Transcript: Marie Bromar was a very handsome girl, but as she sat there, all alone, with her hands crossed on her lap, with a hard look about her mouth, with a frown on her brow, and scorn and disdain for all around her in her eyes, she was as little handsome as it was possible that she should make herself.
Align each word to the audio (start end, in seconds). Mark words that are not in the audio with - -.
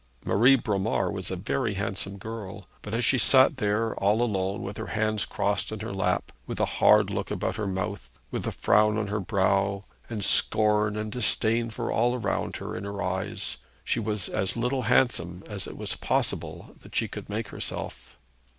Marie 0.25 0.55
Bromar 0.57 1.11
was 1.11 1.29
a 1.29 1.35
very 1.35 1.75
handsome 1.75 2.17
girl, 2.17 2.67
but 2.81 2.91
as 2.91 3.05
she 3.05 3.19
sat 3.19 3.57
there, 3.57 3.93
all 3.97 4.23
alone, 4.23 4.63
with 4.63 4.77
her 4.77 4.87
hands 4.97 5.25
crossed 5.25 5.71
on 5.71 5.81
her 5.81 5.93
lap, 5.93 6.31
with 6.47 6.59
a 6.59 6.65
hard 6.81 7.11
look 7.11 7.29
about 7.29 7.55
her 7.57 7.67
mouth, 7.67 8.09
with 8.31 8.47
a 8.47 8.51
frown 8.51 8.97
on 8.97 9.09
her 9.09 9.19
brow, 9.19 9.83
and 10.09 10.25
scorn 10.25 10.97
and 10.97 11.11
disdain 11.11 11.69
for 11.69 11.91
all 11.91 12.15
around 12.15 12.55
her 12.55 12.75
in 12.75 12.83
her 12.83 12.99
eyes, 12.99 13.57
she 13.83 13.99
was 13.99 14.27
as 14.27 14.57
little 14.57 14.81
handsome 14.89 15.43
as 15.45 15.67
it 15.67 15.77
was 15.77 15.95
possible 15.95 16.75
that 16.79 16.95
she 16.95 17.07
should 17.07 17.29
make 17.29 17.49
herself. 17.49 18.17